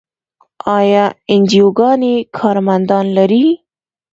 [0.79, 3.45] آیا انجیوګانې کارمندان لري؟